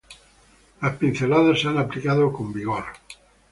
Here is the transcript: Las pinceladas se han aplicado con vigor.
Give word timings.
Las 0.81 0.95
pinceladas 0.95 1.61
se 1.61 1.67
han 1.67 1.77
aplicado 1.77 2.33
con 2.33 2.51
vigor. 2.51 2.85